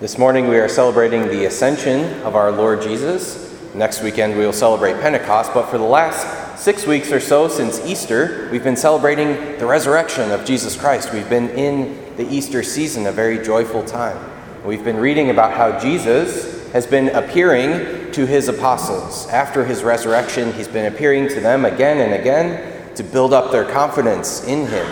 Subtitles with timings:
[0.00, 3.52] This morning we are celebrating the ascension of our Lord Jesus.
[3.74, 7.84] Next weekend we will celebrate Pentecost, but for the last six weeks or so since
[7.84, 11.12] Easter, we've been celebrating the resurrection of Jesus Christ.
[11.12, 14.24] We've been in the Easter season, a very joyful time.
[14.64, 19.26] We've been reading about how Jesus has been appearing to his apostles.
[19.30, 23.64] After his resurrection, he's been appearing to them again and again to build up their
[23.64, 24.86] confidence in him,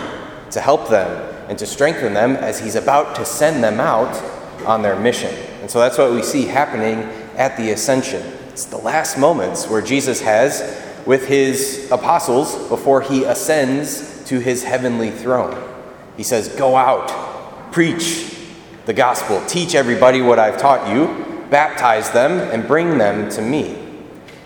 [0.51, 4.21] to help them, and to strengthen them as he's about to send them out
[4.65, 5.33] on their mission.
[5.61, 6.99] And so that's what we see happening
[7.35, 8.21] at the ascension.
[8.49, 14.63] It's the last moments where Jesus has with his apostles before he ascends to his
[14.63, 15.55] heavenly throne.
[16.17, 18.35] He says, Go out, preach
[18.85, 21.05] the gospel, teach everybody what I've taught you,
[21.49, 23.77] baptize them, and bring them to me.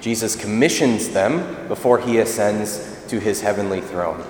[0.01, 4.23] Jesus commissions them before he ascends to his heavenly throne.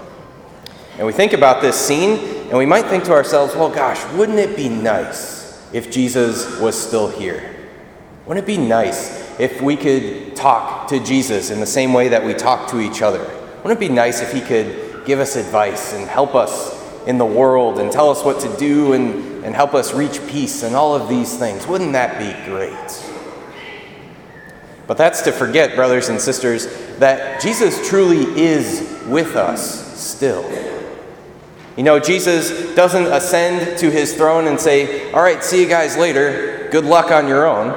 [0.98, 4.38] And we think about this scene, and we might think to ourselves, well, gosh, wouldn't
[4.38, 5.41] it be nice
[5.74, 7.56] if Jesus was still here?
[8.26, 12.24] Wouldn't it be nice if we could talk to Jesus in the same way that
[12.24, 13.20] we talk to each other?
[13.64, 17.26] Wouldn't it be nice if he could give us advice and help us in the
[17.26, 20.96] world and tell us what to do and, and help us reach peace and all
[20.96, 21.66] of these things?
[21.68, 23.08] Wouldn't that be great?
[24.88, 30.44] But that's to forget, brothers and sisters, that Jesus truly is with us still.
[31.82, 35.98] You know, Jesus doesn't ascend to his throne and say, All right, see you guys
[35.98, 36.70] later.
[36.70, 37.70] Good luck on your own.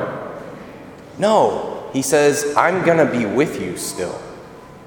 [1.18, 4.20] No, he says, I'm going to be with you still.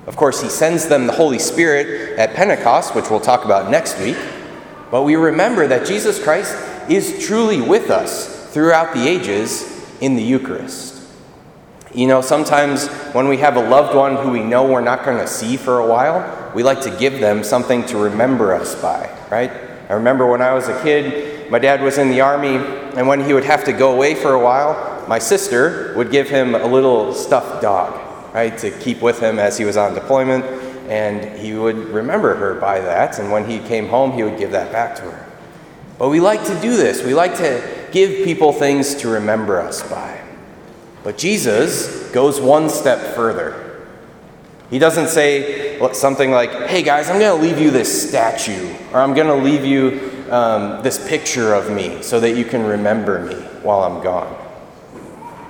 [0.05, 3.99] Of course, he sends them the Holy Spirit at Pentecost, which we'll talk about next
[3.99, 4.17] week.
[4.91, 6.55] But we remember that Jesus Christ
[6.87, 10.96] is truly with us throughout the ages in the Eucharist.
[11.93, 15.17] You know, sometimes when we have a loved one who we know we're not going
[15.17, 19.09] to see for a while, we like to give them something to remember us by,
[19.31, 19.51] right?
[19.89, 22.57] I remember when I was a kid, my dad was in the army,
[22.97, 26.29] and when he would have to go away for a while, my sister would give
[26.29, 30.43] him a little stuffed dog, right, to keep with him as he was on deployment,
[30.89, 34.51] and he would remember her by that, and when he came home, he would give
[34.51, 35.25] that back to her.
[35.97, 37.03] But we like to do this.
[37.03, 40.26] We like to give people things to remember us by.
[41.07, 43.87] But Jesus goes one step further.
[44.69, 48.99] He doesn't say something like, hey guys, I'm going to leave you this statue, or
[48.99, 53.23] I'm going to leave you um, this picture of me so that you can remember
[53.23, 54.35] me while I'm gone.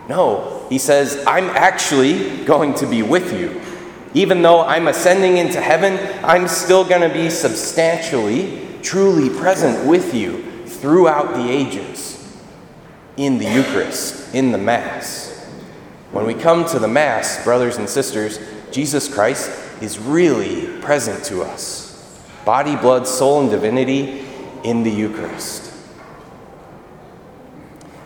[0.07, 3.59] No, he says, I'm actually going to be with you.
[4.13, 10.13] Even though I'm ascending into heaven, I'm still going to be substantially, truly present with
[10.13, 12.37] you throughout the ages
[13.17, 15.33] in the Eucharist, in the Mass.
[16.11, 18.39] When we come to the Mass, brothers and sisters,
[18.71, 19.49] Jesus Christ
[19.81, 21.85] is really present to us
[22.45, 24.25] body, blood, soul, and divinity
[24.63, 25.73] in the Eucharist.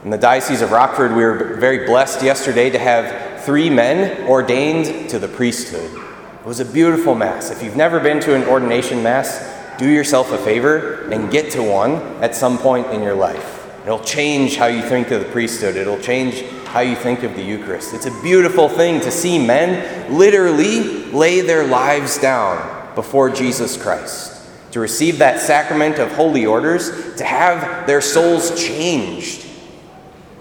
[0.03, 5.11] In the Diocese of Rockford, we were very blessed yesterday to have three men ordained
[5.11, 5.91] to the priesthood.
[6.39, 7.51] It was a beautiful Mass.
[7.51, 9.47] If you've never been to an ordination Mass,
[9.77, 13.60] do yourself a favor and get to one at some point in your life.
[13.83, 17.43] It'll change how you think of the priesthood, it'll change how you think of the
[17.43, 17.93] Eucharist.
[17.93, 24.41] It's a beautiful thing to see men literally lay their lives down before Jesus Christ,
[24.71, 29.47] to receive that sacrament of holy orders, to have their souls changed,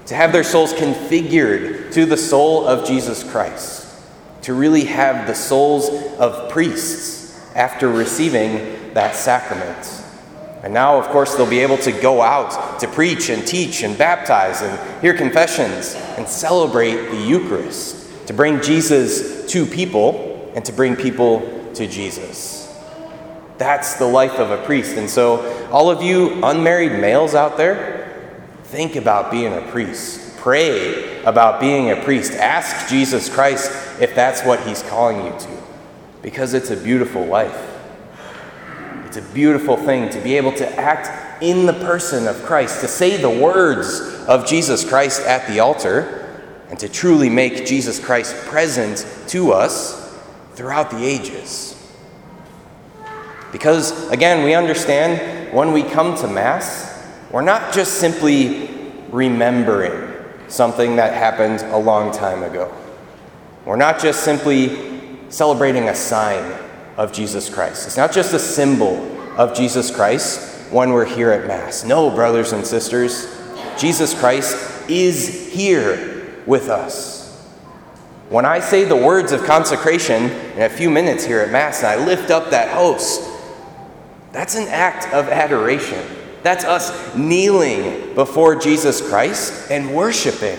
[0.06, 3.88] to have their souls configured to the soul of Jesus Christ,
[4.42, 10.04] to really have the souls of priests after receiving that sacrament.
[10.62, 13.96] And now, of course, they'll be able to go out to preach and teach and
[13.96, 20.72] baptize and hear confessions and celebrate the Eucharist, to bring Jesus to people and to
[20.72, 22.66] bring people to Jesus.
[23.56, 24.96] That's the life of a priest.
[24.96, 28.30] And so, all of you unmarried males out there,
[28.64, 30.36] think about being a priest.
[30.38, 32.32] Pray about being a priest.
[32.32, 33.70] Ask Jesus Christ
[34.00, 35.62] if that's what he's calling you to,
[36.22, 37.79] because it's a beautiful life.
[39.10, 42.86] It's a beautiful thing to be able to act in the person of Christ, to
[42.86, 48.36] say the words of Jesus Christ at the altar, and to truly make Jesus Christ
[48.46, 50.16] present to us
[50.52, 51.76] throughout the ages.
[53.50, 58.70] Because, again, we understand when we come to Mass, we're not just simply
[59.10, 62.72] remembering something that happened a long time ago.
[63.64, 66.60] We're not just simply celebrating a sign
[67.00, 67.86] of Jesus Christ.
[67.86, 69.09] It's not just a symbol
[69.40, 71.82] of Jesus Christ when we're here at Mass.
[71.82, 73.26] No, brothers and sisters,
[73.78, 77.42] Jesus Christ is here with us.
[78.28, 81.86] When I say the words of consecration in a few minutes here at Mass and
[81.86, 83.30] I lift up that host,
[84.30, 86.04] that's an act of adoration.
[86.42, 90.58] That's us kneeling before Jesus Christ and worshiping.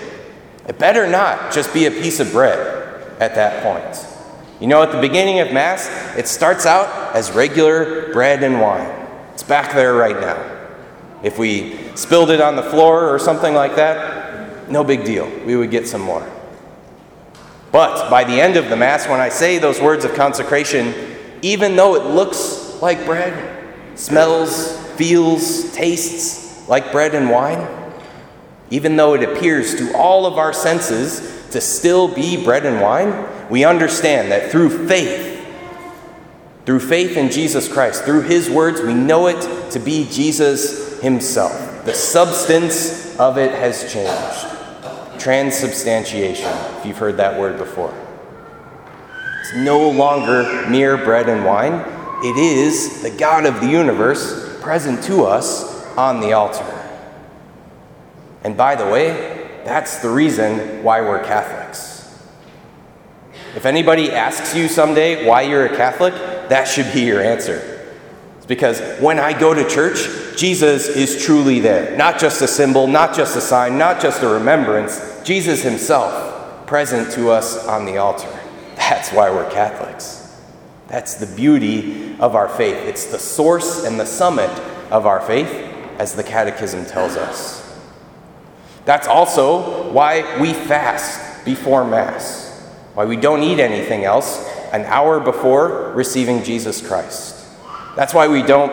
[0.67, 2.57] It better not just be a piece of bread
[3.19, 4.07] at that point.
[4.61, 8.87] You know, at the beginning of Mass, it starts out as regular bread and wine.
[9.33, 10.37] It's back there right now.
[11.23, 15.27] If we spilled it on the floor or something like that, no big deal.
[15.47, 16.29] We would get some more.
[17.71, 20.93] But by the end of the Mass, when I say those words of consecration,
[21.41, 27.67] even though it looks like bread, smells, feels, tastes like bread and wine,
[28.69, 33.27] even though it appears to all of our senses to still be bread and wine,
[33.51, 35.45] we understand that through faith,
[36.65, 41.83] through faith in Jesus Christ, through his words, we know it to be Jesus himself.
[41.83, 45.19] The substance of it has changed.
[45.21, 47.93] Transubstantiation, if you've heard that word before.
[49.41, 51.73] It's no longer mere bread and wine,
[52.23, 56.63] it is the God of the universe present to us on the altar.
[58.45, 62.00] And by the way, that's the reason why we're Catholics.
[63.55, 66.13] If anybody asks you someday why you're a Catholic,
[66.49, 67.79] that should be your answer.
[68.37, 71.95] It's because when I go to church, Jesus is truly there.
[71.97, 75.21] Not just a symbol, not just a sign, not just a remembrance.
[75.23, 78.29] Jesus himself present to us on the altar.
[78.77, 80.41] That's why we're Catholics.
[80.87, 82.75] That's the beauty of our faith.
[82.75, 84.49] It's the source and the summit
[84.89, 85.51] of our faith,
[85.99, 87.79] as the Catechism tells us.
[88.85, 92.50] That's also why we fast before Mass,
[92.93, 97.45] why we don't eat anything else an hour before receiving Jesus Christ.
[97.95, 98.71] That's why we don't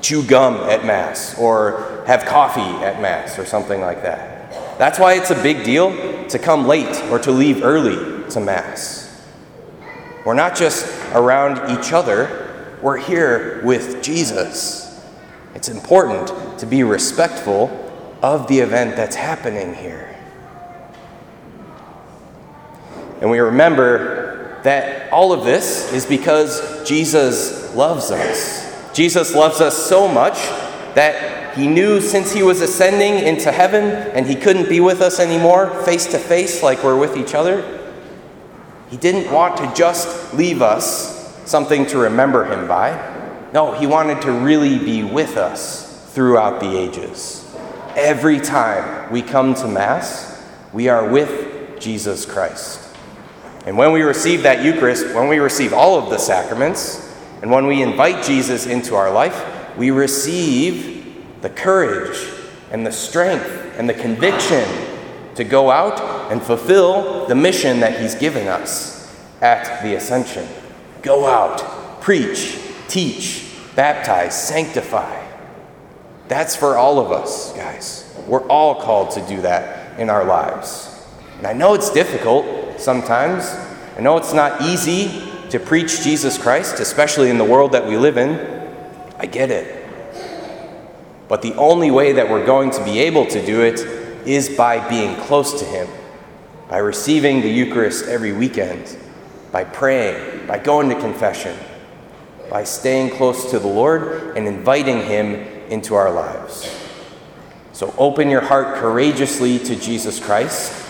[0.00, 4.78] chew gum at Mass or have coffee at Mass or something like that.
[4.78, 5.92] That's why it's a big deal
[6.28, 9.08] to come late or to leave early to Mass.
[10.24, 15.00] We're not just around each other, we're here with Jesus.
[15.54, 17.70] It's important to be respectful
[18.22, 20.11] of the event that's happening here.
[23.22, 28.92] And we remember that all of this is because Jesus loves us.
[28.92, 30.34] Jesus loves us so much
[30.96, 35.20] that he knew since he was ascending into heaven and he couldn't be with us
[35.20, 37.62] anymore face to face like we're with each other,
[38.90, 42.90] he didn't want to just leave us something to remember him by.
[43.54, 47.38] No, he wanted to really be with us throughout the ages.
[47.94, 52.91] Every time we come to Mass, we are with Jesus Christ.
[53.66, 57.08] And when we receive that Eucharist, when we receive all of the sacraments,
[57.42, 62.28] and when we invite Jesus into our life, we receive the courage
[62.70, 64.64] and the strength and the conviction
[65.34, 66.00] to go out
[66.30, 70.46] and fulfill the mission that He's given us at the Ascension.
[71.02, 75.26] Go out, preach, teach, baptize, sanctify.
[76.28, 78.14] That's for all of us, guys.
[78.26, 80.91] We're all called to do that in our lives.
[81.42, 83.46] And I know it's difficult sometimes.
[83.96, 87.96] I know it's not easy to preach Jesus Christ, especially in the world that we
[87.96, 88.38] live in.
[89.18, 89.84] I get it.
[91.26, 93.80] But the only way that we're going to be able to do it
[94.24, 95.88] is by being close to Him,
[96.68, 98.96] by receiving the Eucharist every weekend,
[99.50, 101.58] by praying, by going to confession,
[102.50, 105.34] by staying close to the Lord and inviting Him
[105.72, 106.72] into our lives.
[107.72, 110.81] So open your heart courageously to Jesus Christ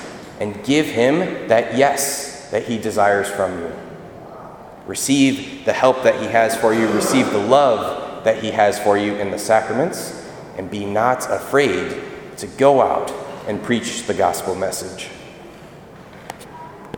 [0.43, 3.73] and give him that yes that he desires from you.
[4.89, 8.99] Receive the help that he has for you, receive the love that he has for
[8.99, 12.03] you in the sacraments, and be not afraid
[12.39, 13.13] to go out
[13.47, 15.11] and preach the gospel message.